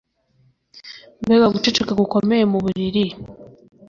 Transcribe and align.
Mbega 1.23 1.47
guceceka 1.53 1.93
gukomeye 2.01 2.43
mu 2.51 2.57
buriri 2.63 3.05